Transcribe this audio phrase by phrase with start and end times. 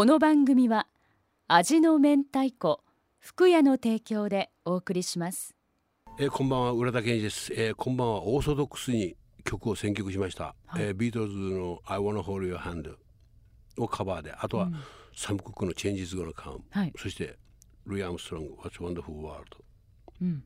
[0.00, 0.86] この番組は
[1.46, 2.80] 味の明太子
[3.18, 5.54] 福屋の提供でお送りします。
[6.18, 10.84] えー、こんばんは浦田健二です、えー、こんばんはオーソドックスに曲を選曲しました、はい。
[10.84, 12.96] えービートルズの「I Wanna Hold Your Hand」
[13.76, 14.70] をカバーであとは、
[15.14, 17.36] サム・クックの「Changes Gonna Come」はいそして
[17.84, 19.44] ルイ・アームストロング「What's Wonderful World
[20.22, 20.44] うん」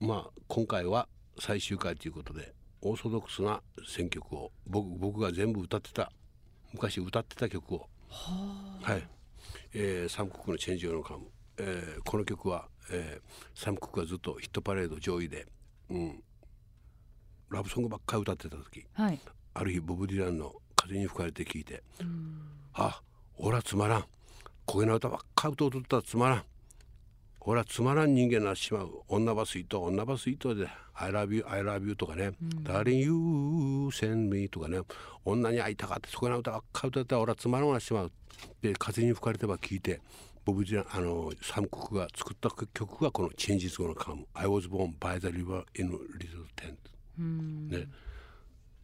[0.00, 1.06] まあ今回は
[1.38, 6.10] 最終回ということでオーソドックスな選曲を僕僕が全部歌ってた
[6.72, 9.08] 昔歌ってた曲をはい、
[9.74, 11.26] えーサム・クックの「チェンジ・オのカム」
[11.58, 15.46] えーこの曲は、えーサム・クックがずっとヒットパレード上位で、
[15.90, 16.22] うん、
[17.50, 19.18] ラブソングばっかり歌ってた時はい。
[19.54, 21.82] ある日ボブ・ディランの「風に吹かれて」聞いて
[22.74, 23.02] 「あ
[23.36, 24.04] 俺はつまらん。
[24.66, 26.44] 焦げな歌ばっかり歌うとったらつまらん
[27.44, 29.02] 俺はつまらん人間になってしまう。
[29.08, 33.10] 女バスイート女バスイートで「I love you I love you」とかね「Darling you
[33.88, 34.80] send me」とかね。
[35.24, 38.12] 女に会いたかってそこな歌ばっかり歌ったら俺はつまらんなってしまう。
[38.60, 40.00] で風に吹かれてば聞いて
[40.44, 46.76] ボブ・ディランあのサム・クックが作った曲がこの「Changes Gonna Come」「I was born by the river in a little tent」
[47.76, 47.88] ね。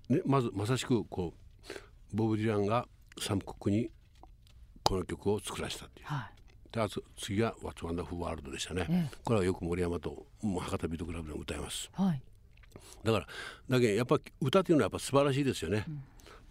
[0.08, 1.34] ね、まずまさしくこ
[2.12, 2.88] うボブ・ディランが
[3.20, 3.90] サム・クックに
[4.82, 6.06] この曲を作らせたっていう。
[6.06, 6.37] はい
[6.70, 11.90] と次は「What's Wonderful World」でしたね、えこれはよく森山ともう博多ビートクラブでも歌います。
[11.92, 12.22] はい。
[13.04, 13.26] だから
[13.68, 15.84] だけどやっぱ歌っていうのはやっぱ素晴らしいですよね、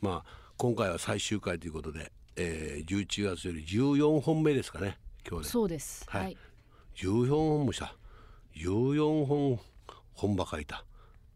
[0.01, 5.49] まあ今回は最終回ということで、えー、11月より14本目ですかね今日で。
[5.49, 6.03] そうです。
[6.07, 6.23] はい。
[6.23, 6.37] はい。
[6.95, 7.95] 14本もした
[8.55, 9.59] 14本
[10.13, 10.83] 本場書いた。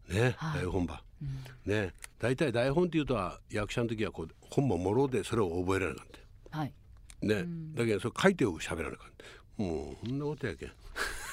[0.09, 0.65] ね、はい。
[0.65, 1.01] 大本場、
[1.65, 6.07] ね大体台本っていうとは役者の時はこう本ももろでそれを覚えられなかっ
[6.51, 6.73] たはい
[7.21, 9.11] ね、だけどそれ書いてを喋らなかっ
[9.57, 10.71] たもうそんなことやけん。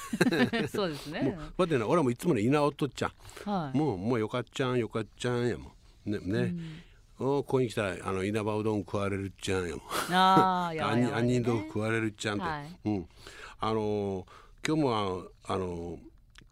[0.69, 3.11] そうですもうねだってね俺はもういつもね稲尾っとっちゃん。
[3.49, 3.77] はい。
[3.77, 5.73] もうもうよかっちゃんよかっちゃんやも
[6.05, 6.11] ん。
[6.11, 6.55] ねね、
[7.19, 9.81] おここに来たらあの稲葉うどん食われるっちゃんやもん。
[10.15, 12.77] ああやばいやばい杏仁豆腐食われるっちゃんって、はい。
[12.85, 13.09] うん。
[13.59, 14.25] あのー
[14.67, 15.99] 今日もああのー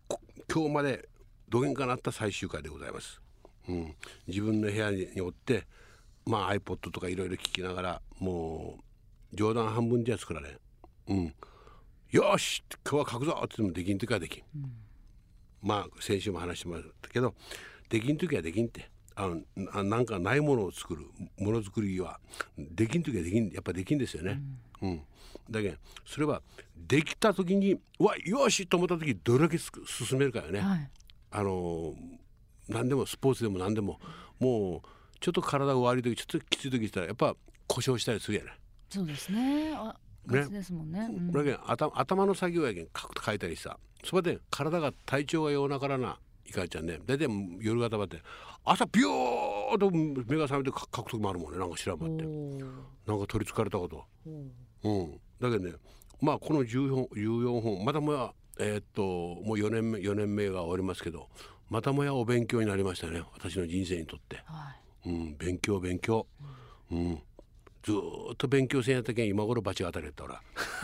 [0.08, 0.22] こ
[0.52, 1.09] 今日まで
[1.50, 3.22] どげんかなった最終回でございます、
[3.70, 3.96] うん、
[4.28, 5.66] 自分の部屋におって
[6.26, 8.81] まあ iPod とかいろいろ聞きながらもう
[9.34, 10.58] 冗談半分じゃ作られん、
[11.08, 11.34] うん、
[12.12, 14.44] よし今日は書くぞってもできん時はできん、
[15.62, 17.34] まあ先週も話してもらったけど
[17.90, 18.90] できん時はできんって。
[19.20, 21.08] あのななんかないものを作る
[21.40, 22.20] ものづくりは。
[22.56, 24.40] できん時はできんやっぱできんですよね。
[24.80, 25.02] うん。
[25.50, 26.44] だけどそれは
[26.76, 30.59] できた時にうわよしと思った時どれだけす進めるかよね。
[30.59, 30.90] はい。
[31.32, 31.96] あの
[32.70, 34.00] 何でもスポーツでも何でも
[34.40, 34.88] もう
[35.20, 38.52] ちょっと体が悪い時ちょっときつい時したらやっぱ故障したりするやね。
[38.90, 39.74] そうですね。
[39.75, 41.08] あガチですもんね。
[41.09, 41.31] うん。
[41.31, 43.78] だけど頭頭の作業やけん書く書いたりさ。
[44.03, 46.20] そこで体が体調が弱なからな。
[46.46, 47.00] いかんちゃんね。
[47.06, 47.28] 大体
[47.59, 48.22] 夜方ばって
[48.64, 51.59] 朝ビューッと目が覚めて書書く時もあるもんね。
[51.59, 52.24] なんか知らんばって。
[52.24, 54.06] なんか取りつかれたこと。
[54.84, 55.12] うん。
[55.40, 55.74] だけどね
[56.22, 61.30] まあこの14 14本またもやえーっともう4年目4年目が終わりますけど
[61.70, 63.22] またもやお勉強になりましたね。
[63.34, 64.38] 私の人生にとって。
[64.46, 64.72] は
[65.06, 65.09] い。
[65.09, 66.28] うん、勉強勉強、
[66.92, 67.22] うん、
[67.88, 70.42] ずーっと勉強せんやったけん今頃罰が当たれたら。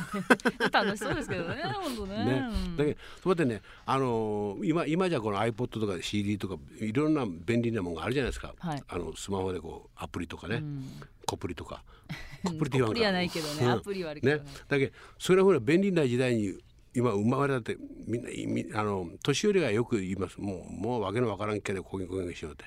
[0.71, 2.25] 楽しそうですけどね本当ね。
[2.25, 2.77] ね、うん。
[2.77, 8.83] だけどそうやってね、あのー今今じゃこの iPod とか CD とかいろんな便利なものがあるじゃないですか、はい。
[8.87, 10.85] あのスマホでこうアプリとかね、うん。
[11.25, 11.83] コプリとか。
[12.45, 12.93] コプリって言わんか。
[12.93, 13.71] コプリはないけどねうん。
[13.71, 14.43] アプリはあるけどね。
[14.45, 14.51] ね。
[14.69, 16.57] だけどそれはほら便利な時代に
[16.95, 17.77] 今生まれたって
[18.07, 20.39] みんなみあの年寄りがよく言います。
[20.39, 22.65] もうもうわけのわからんけどこげこげしようって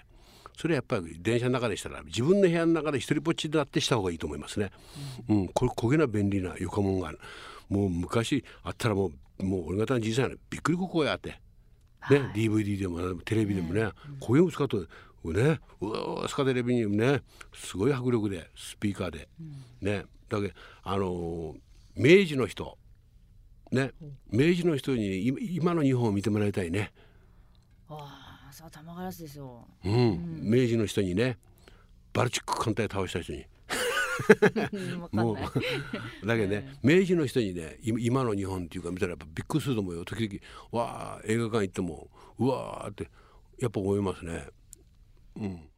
[0.57, 4.71] それはやっぱり電車の中でしたら自分の部屋の中で一人ぼっちであってした方がいいと思いますね。
[5.29, 7.19] うん、これ焦げな便利な横もんがある。
[7.69, 11.41] もう昔あったらもうもう俺方のじいさんやねびっくりここやって。
[12.09, 13.91] ね、DVD でもテレビでもね、
[14.21, 14.85] こういうの使ってね
[15.81, 17.23] うわースカテレビにね
[17.53, 19.29] すごい迫力でスピーカーで、
[19.81, 20.05] ね。
[20.29, 21.55] だけどあのー
[21.97, 22.77] 明治の人
[23.73, 23.91] ね。
[24.31, 26.93] 明治の人に今今の日本を見てもらいたいね、
[27.89, 28.26] ああ
[28.57, 29.67] そう玉ガラスですよ。
[29.85, 30.41] うん。
[30.43, 31.37] 明治の人にね
[32.15, 33.45] バルチック艦隊倒した人に。
[35.13, 35.37] もう
[36.27, 40.07] だけどね、明治の人にね今今の日本っていうか見たらやっぱびっくりすると思うよ。
[40.07, 40.41] 時々
[40.73, 42.09] わあ映画館行っても
[42.39, 43.11] うわーって
[43.59, 44.49] やっぱ思いますね。
[45.37, 45.69] うん。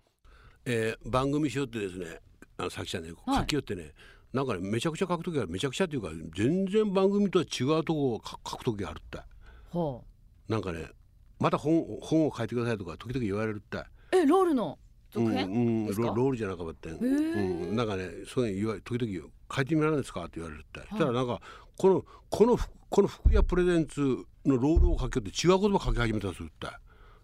[0.65, 2.21] えー番組しようってですね
[2.59, 3.41] あのさきちゃんねはい。
[3.41, 3.93] 書きよってね、
[4.33, 9.19] なんかねめちゃくちゃ書く時はめちゃくちゃっていうか全然番組とは違うとこを書書く時があるって。
[9.71, 10.05] ほ
[10.47, 10.93] なんかね
[11.39, 13.79] また本本を書いてくださいとか時々言われるって。
[13.79, 13.83] う
[14.13, 14.79] えロールの
[15.15, 16.09] うん続編、うん、ですか？
[16.09, 20.21] ロロールじゃなかったん、うん、なんかねそういうの言われ時々書いてみられないですか？
[20.21, 21.41] って言われるって、そしたらなんか
[21.79, 22.59] このこの
[22.91, 24.01] この福屋プレゼンツ
[24.45, 26.67] のロールを書きよって違う言葉書き始めたりするって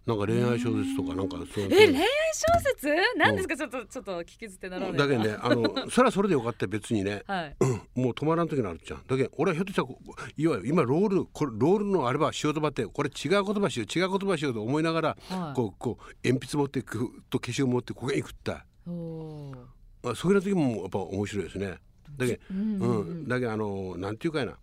[0.07, 2.05] なんか恋愛小説とかなんかそうえ恋愛
[2.35, 2.95] 小説？
[3.17, 7.23] なんですか、ちょっとちょっと聞き捨てならないだけどねあの それはそれでよかった別にね。
[7.27, 7.57] はい。
[7.95, 9.03] もう止まらん時になるじゃん。
[9.07, 9.99] だけど俺はひょっとしたらこ
[10.37, 15.57] いわゆる今ロールこれロールのあればしようとばってこれ違う言葉しよう違う言葉しようと思いながら、はい。
[15.57, 19.55] こうこう鉛筆持ってくと消しゴム持ってここに行くったおお
[20.05, 21.79] あそういう時もやっぱ面白いですね。
[22.19, 24.59] だけどうんううんん、だけどあのなんていうかやな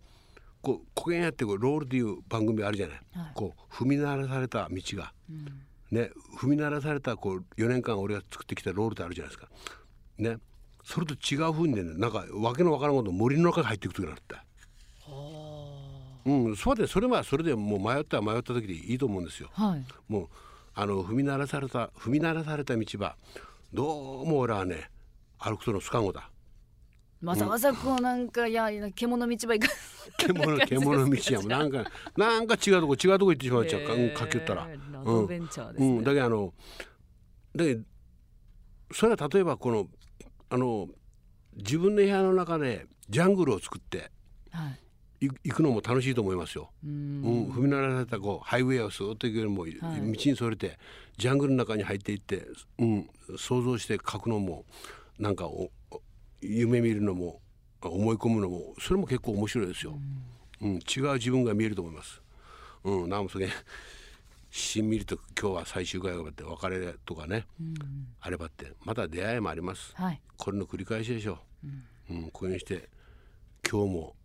[0.62, 3.32] こうこげんやってこうロールっていう番組あるじゃない、はい。
[3.34, 5.12] こう踏み鳴らされた道が、
[5.90, 9.48] ね踏み鳴らされたこう4年間俺が作ってきたロールってあるじゃないですか。
[10.18, 10.38] ね。
[10.84, 14.44] それと違う風にねなんかわけのわからんこと森の中に入っていく時があった。
[16.24, 16.56] うん。
[16.56, 19.50] そうでそれはそれでもう迷ったら迷った時でいいと思うんですよ。
[19.52, 19.84] はい。
[20.08, 20.28] もう
[20.74, 23.16] あの踏み鳴らされた踏み鳴らされた道は
[23.74, 24.90] どうも俺はね
[25.38, 26.30] 歩くとの不可能だ
[27.22, 29.72] わざわざこうなんかいや獣道ば行か
[30.18, 31.48] 獣 獣道やもん。
[31.48, 34.64] なんかなんか違うとこ違うとこ行ってしまう じゃんかへー書きよったら。
[34.64, 36.54] アドベンチャーですね、うん、だけどあの
[37.54, 37.84] だけど
[38.92, 39.88] それは例えばこの
[40.50, 40.88] あの
[41.56, 44.10] 自分の部屋の中でジャングルを作って
[44.50, 44.78] はい。
[45.26, 46.72] い行くのも楽しいと思いますよ。
[46.84, 47.22] ううん。
[47.22, 50.12] ん、踏み鳴らされたこうハイウェイをスーッと行くよりも、はい。
[50.12, 50.80] 道にそれて
[51.16, 52.44] ジャングルの中に入っていって、
[52.78, 54.64] うん、想像して書くのも
[55.20, 55.70] なんかおお
[56.42, 57.40] 夢見るのも
[57.80, 59.98] 思い込むのもそれも結構面白いですよ。
[60.60, 62.20] うん、違う自分が見えると思います。
[62.84, 63.48] うん、なんもそれ
[64.50, 67.46] しんみりと今日は最終回があって別れとかね、
[68.20, 69.92] あればってまた出会いもあります。
[69.94, 71.38] はいこれの繰り返しでしょ
[72.10, 72.14] う。
[72.14, 72.88] うん、こういうふうにして
[73.68, 74.16] 今日も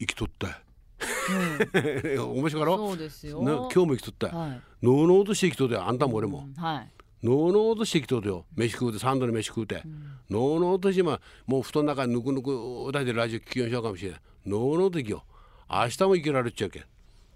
[0.00, 0.54] 生きとったよ。
[2.32, 2.76] 面白かろ？
[2.76, 4.36] そうですよな今日も生きとったよ。
[4.36, 6.48] はいのうのうとして生きとったよあんたも俺も。
[6.56, 6.90] はい
[7.22, 9.82] のうのうとして生きとったよ飯食うて3度の飯食うて。
[10.28, 14.20] のうのうとして今もう布団の中にぬくぬくだいてラジオ聞きようしようかもしれない。
[14.46, 15.24] のうのうと生きよ
[15.70, 15.72] う。
[15.72, 16.84] 明日も生きられちゃうけん。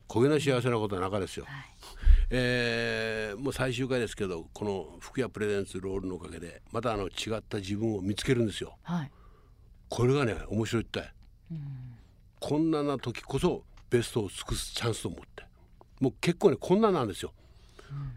[0.09, 1.47] 焦げの幸せなことは中ですよ。
[2.31, 8.77] えーもう最終回ですけどこの福屋プレゼンツロールのおかげでまたあの違った自分を見つけるんですよ。
[8.83, 9.11] はい
[9.89, 11.05] これがね面白いって、
[12.41, 15.45] こんなな時こそベストを尽くすチャンスと思って
[16.01, 17.33] もう結構ねこんなんなんですよ、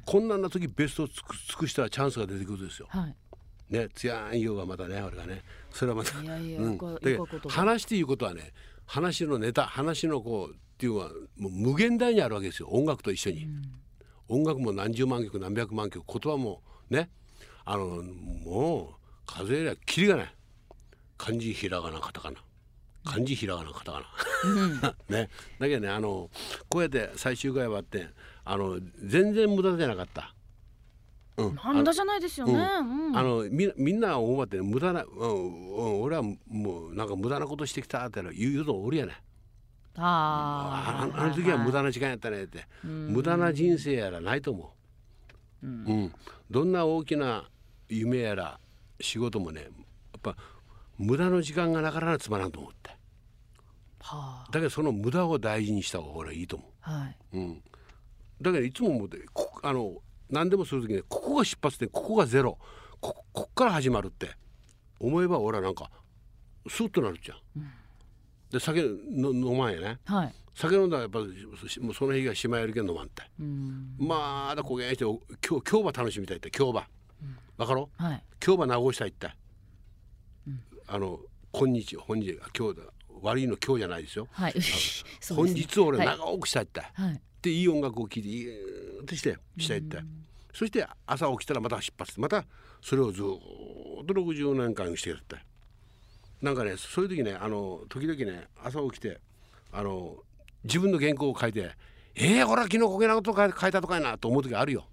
[0.05, 1.23] こんなんな時ベストを尽
[1.57, 2.87] くしたらチャンスが出てくるんですよ。
[2.89, 3.15] はい。
[3.69, 5.43] ねつやんようがまたね俺がね。
[5.71, 6.21] それはまた。
[6.21, 6.77] いやいやうん。
[7.47, 8.51] 話っていうことはね
[8.85, 12.69] 話のネタ話のこうっていうのはもう無限大にあるわけですよ。
[12.69, 13.47] 音楽と一緒に、
[14.27, 17.09] 音楽も何十万曲何百万曲言葉もね
[17.65, 18.95] あのもう
[19.25, 20.35] 数えりゃキリがない。
[21.17, 22.37] 漢字ひらがなカタカナ。
[23.03, 24.03] 漢字ひらがなカタカ
[24.81, 24.95] ナ。
[25.09, 25.29] ね。
[25.59, 26.29] だけどねあの
[26.69, 28.07] こうやって最終回はって
[28.45, 30.33] あの全然無駄じゃなかった。
[31.37, 33.17] うん、なんだじゃないですよね、うん。
[33.17, 36.37] あのみみんな思うわってね無駄な、うんうん、俺はも
[36.87, 39.13] うなんか無駄なことしてきたっての言う言うのおるやね
[39.95, 41.17] ああー。
[41.17, 44.73] ああの時は無駄な時間やったねって、無駄な人生やらないと思
[45.63, 46.13] う、うん。
[46.51, 47.49] どんな大きな
[47.87, 48.59] 夢やら
[48.99, 49.71] 仕事もねやっ
[50.21, 50.35] ぱ
[50.97, 52.91] 無駄の時間がなかなかつまらんと思って。
[54.01, 56.71] はだけどその無駄を大事にした方がいいと思う。
[56.81, 57.17] あはい。
[57.33, 57.63] うん、
[58.41, 59.97] だけどいつも思ってここあの
[60.29, 62.57] 何でもする時にここが出発点ここがゼロ
[63.01, 64.29] ここっから始まるって。
[65.01, 65.89] 思えば俺はなんか
[66.67, 67.37] スッとなるじゃん。
[68.51, 69.99] で酒の飲まんやね。
[70.03, 70.33] はい。
[70.53, 71.25] 酒飲んだらやっぱも
[71.91, 73.95] うその日がしまえるけん飲まんって、うん。
[73.97, 76.87] まだ焦げんしてお今日今日は楽しみたいって今日は
[77.55, 77.89] わかろ？
[77.95, 78.23] はい。
[78.45, 79.29] 今日は直したいって、
[80.87, 81.19] あの
[81.53, 82.83] 今日本日今日だ。
[83.21, 84.27] 悪いの今日じゃないですよ。
[84.31, 84.53] はい。
[85.33, 86.07] 本日を俺はい。
[86.07, 88.47] 長くしたいって、はいでいい音楽を聴いていい
[89.05, 89.99] としてしたいって、
[90.53, 92.45] そして朝起きたらまた出発また
[92.81, 95.37] それをずーっと60年間してやって。
[96.41, 99.19] なんかねそういう時ねあの時々ね朝起きて
[99.73, 100.15] あの
[100.63, 101.71] 自分の原稿を書いて
[102.15, 104.85] 「えー、俺は昨日こげなこと書いたとかいな」と思う時あるよ。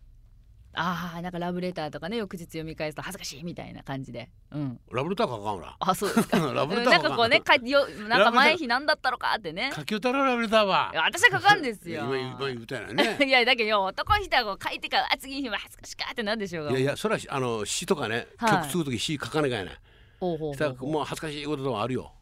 [0.76, 4.28] ああなんかラブレターとかね翌日読み返すと恥ずかしいみたいな感じで。
[4.52, 4.80] うん。
[4.92, 5.76] ラブレター書かんほら。
[5.78, 6.38] あそうですか。
[6.52, 9.72] ラブレターなんかこうねかよなんか前日なんだったのかってね。
[9.74, 10.92] 書き歌のラブレターは。
[10.94, 12.04] 私は書かんですよ。
[12.04, 13.18] 今今言ったよね。
[13.26, 16.70] いやだけどよ男の人はこう書いてからあ次の日は恥ずかしかってなんでしょうが。
[16.72, 18.50] いやいやそれはあの詩とかね、はい。
[18.50, 19.78] 曲作る時詩書かなきゃいけない。
[20.20, 22.12] ほうほうほうもう恥ずかしいこととかあるよ。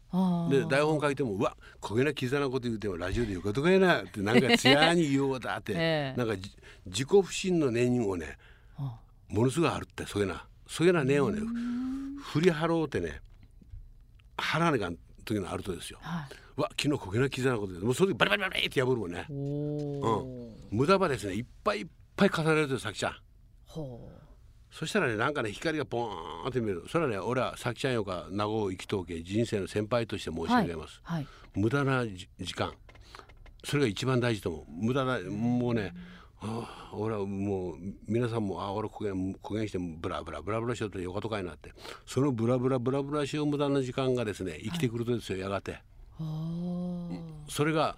[0.49, 6.17] で台本書いてもうわこげなキザなこと言うてもラジオでよかとかやなってなんか艶に言おうだって、 ええ。
[6.17, 6.51] なんかじ
[6.85, 8.37] 自己不信の念をね
[8.77, 11.41] あものすごいあるってそういうなそういうな念をね
[12.21, 13.21] 振り払おうってね
[14.37, 15.99] 払わなきゃん時のあるとですよ。
[16.01, 16.61] はい。
[16.61, 19.25] わ昨日こげなキザなことでもうその時バリバリバリって破るもんね。
[19.29, 23.15] おお無駄場ですねいっぱいいっぱい重ねるとさきちゃん。
[23.65, 24.24] ほう
[24.77, 26.83] そしたらねなんかね光がポーンって見える。
[26.89, 30.99] それはね俺はさきちゃんよか名護生きとうけ人生の先輩として申し上げます。
[31.01, 32.73] はい無駄なじ時間。
[33.63, 34.65] それが一番大事と思う。
[34.67, 35.93] 無駄なもうね
[36.41, 41.71] ああ俺はもう皆さんもああ俺こげこげんしてブラブラブラブラしようってよかとかになって。
[42.05, 45.79] そのブラブラブラブラしよう無駄な時間がですね生きてくるとですよ、やがて。
[47.47, 47.95] それが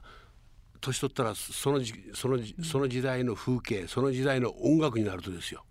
[0.80, 5.64] 年取ったらそのじそのじその時代の風景その時代の音楽になるとですよ。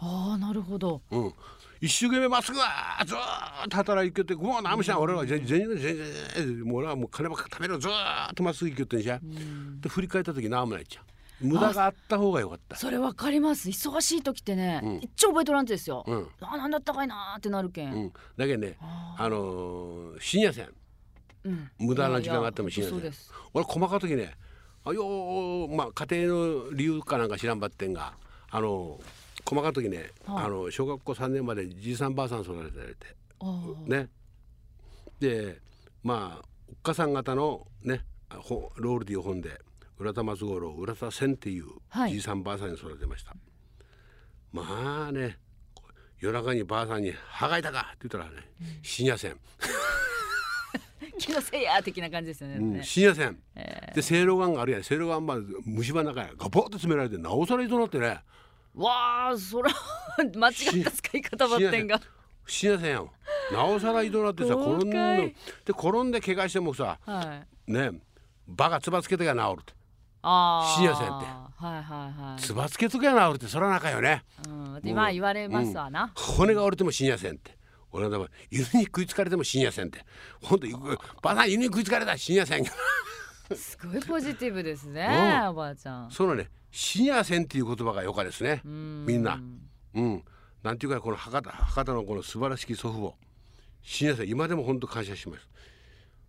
[0.00, 1.34] ああなるほど、うん、
[1.80, 9.80] 一生懸命まっすぐはずーっと働いててもう何もしない俺は全然全然もう俺はもう金ばっか食べるずーっとまっすぐ行きよってんじゃん。
[9.80, 11.04] で振り返った時何もないじゃん。
[11.40, 12.76] 無駄があった方がよかった。
[12.76, 13.68] それわかります。
[13.68, 14.96] 忙しい時ってね、うん。
[15.00, 16.28] 一応覚えとらんとですよ、うん。
[16.40, 20.68] あなんだったかいなーってなるけん、うん、だけどねあのー深夜線。
[21.44, 21.70] うん。
[21.78, 22.98] 無駄な時間があっても深夜線。
[23.00, 23.32] そうです。
[23.54, 24.32] 俺細かい時ね
[24.84, 28.14] あよーまあ家庭の理由かなんか知らんばってんが
[28.50, 29.00] あの
[29.44, 30.44] 細かい時ね、はい。
[30.44, 33.06] あの小学校3年までじいさんばあさん育てられて
[33.86, 34.08] ね。
[35.18, 35.58] で
[36.02, 38.04] まあおっかさん方のね
[38.38, 39.60] ほロールという本で
[39.98, 42.12] 浦田松五郎浦田千っていうはい。
[42.12, 43.34] じいさんばあさんに育てました、
[44.52, 45.38] まあね
[46.18, 48.46] 夜中にばあさんに「歯がいたか?」って言ったらね
[48.82, 49.36] 「深夜線」
[51.18, 52.56] 気のせいや的な感じですよね。
[52.56, 54.82] うんね深夜線えでせいろがんがあるやん。
[54.82, 58.06] せいろがんま虫歯の中にガポッと詰められてなおさらいとなってね。
[58.06, 58.20] ー
[58.74, 59.70] わあそら
[60.36, 62.00] 間違った使い方ばってんが。
[62.46, 63.10] 深夜線やん
[63.52, 64.96] なおさらいとなってさ 転んで
[65.26, 65.34] で
[65.68, 67.72] 転んで怪我してもさはい。
[67.72, 67.92] ね
[68.46, 69.72] バがつばつけときゃ治るって。
[70.22, 70.74] ああ。
[70.76, 71.26] 深夜線って。
[71.26, 72.40] はいはいはい。
[72.40, 74.24] つばつけときゃ治るってそら仲よね。
[74.46, 76.10] うん、でまあ言われますわな。
[76.14, 77.56] 骨が折れても深夜線って。
[77.92, 80.04] 俺はだから犬に食いつかれても深夜線って。
[80.42, 80.66] ほんと
[81.22, 82.64] ばあさん犬に食いつかれた深夜線
[83.54, 85.08] すごいポジティブですね、
[85.42, 85.48] うん。
[85.48, 86.10] おばあちゃん。
[86.10, 86.48] そのね。
[86.70, 88.62] 深夜線っていう言葉がよかですね。
[88.64, 89.04] うん。
[89.06, 89.40] みんな。
[89.94, 90.24] うん。
[90.62, 93.14] なんていうかこの博多博多のこの素晴らしき祖父母
[93.82, 95.48] 深夜線今でも本当感謝します。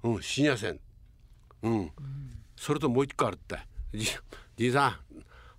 [0.04, 0.22] うん。
[0.22, 0.80] 深夜線
[1.64, 1.92] うん、
[2.56, 3.60] それともう一個あるって。
[3.94, 4.18] じ
[4.58, 4.96] じいさん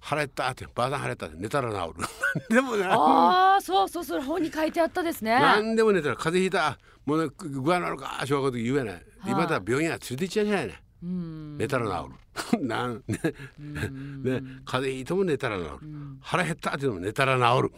[0.01, 2.07] 腹減ったってばあさん腹減ったって寝たら治る。
[2.55, 5.39] でもねああそうそうそれ本に書いてあったですね。
[5.39, 10.73] 何でも寝たら風邪ひいたもうね具合なのか小学校の時言えない、今だら病院は連れて行っちゃいけないね。
[10.73, 10.77] うん。
[11.03, 12.11] 寝たら治
[12.59, 12.63] る。
[12.67, 15.69] なんねね風邪ひいても寝たら治る、
[16.21, 17.73] 腹減ったっても寝たら治る。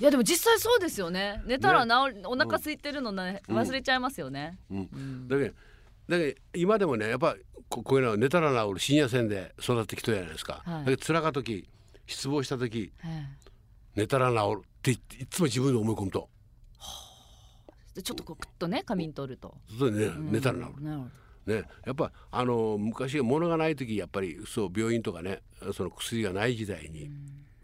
[0.00, 1.42] いやでも実際そうですよね。
[1.46, 4.58] 寝たら治る、お腹空いてるのね、忘れちゃいますよね。
[4.70, 5.54] うん、だけど
[6.08, 7.36] だけど今でもねやっぱ
[7.68, 8.80] ここういうのは寝たら治る。
[8.80, 10.84] 深夜線で育ってきたじゃないですか、はい。
[10.86, 11.68] だけど辛か時
[12.06, 13.26] 失望した時え
[13.94, 14.62] 寝たら治る。
[14.64, 14.98] ってい
[15.30, 16.28] つも自分で思い込むと。
[17.68, 19.54] えでちょっとこうクッとね仮眠取ると。
[19.78, 20.82] それで、ね寝たら治る。
[20.82, 21.04] なるほ
[21.46, 25.40] ね、やっぱあの昔物がない時やっぱりそう病院とかね
[25.74, 27.10] その薬がない時代に、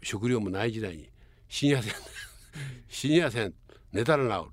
[0.03, 1.09] 食料もない時代に
[1.47, 1.93] 深夜線
[2.89, 3.53] 深夜線
[3.91, 4.49] 寝たら治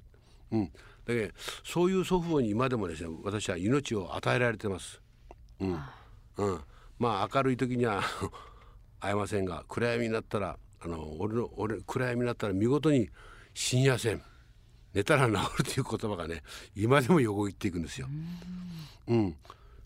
[0.52, 0.70] る、うん、だ
[1.06, 1.32] けど
[1.64, 5.00] そういう祖父母に今でもですね私は命を与えられてます。
[5.60, 5.78] うん。
[6.38, 6.60] うん、
[6.98, 8.02] まあ明るい時には
[9.00, 13.10] 会えませんが暗闇になったらあの俺の俺暗闇になったら見事に
[13.54, 14.22] 深夜線
[14.98, 16.42] 寝たら治るという言葉がね
[16.74, 18.08] 今でも横切っていくんですよ。
[19.06, 19.36] うん、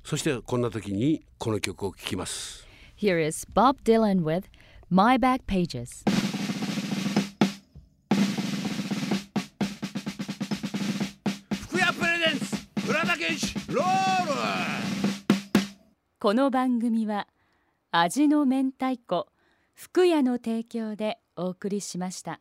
[0.02, 2.66] そしてこんな時にこの曲を聴きます。
[2.96, 4.44] Here is Bob Dylan with
[4.88, 6.02] My Back Pages.
[11.60, 14.32] 福屋プレゼンツ浦田健士ロール
[16.20, 17.28] この番組は
[17.90, 19.26] 味の明太子
[19.74, 22.40] 福屋の提供でお送りしました。